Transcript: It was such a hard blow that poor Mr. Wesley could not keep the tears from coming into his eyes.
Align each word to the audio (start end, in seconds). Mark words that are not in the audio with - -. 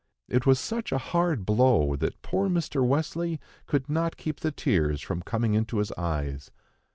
It 0.27 0.47
was 0.47 0.59
such 0.59 0.91
a 0.91 0.97
hard 0.97 1.45
blow 1.45 1.95
that 1.95 2.23
poor 2.23 2.49
Mr. 2.49 2.83
Wesley 2.83 3.39
could 3.67 3.87
not 3.87 4.17
keep 4.17 4.39
the 4.39 4.51
tears 4.51 4.99
from 4.99 5.21
coming 5.21 5.53
into 5.53 5.77
his 5.77 5.91
eyes. 5.91 6.49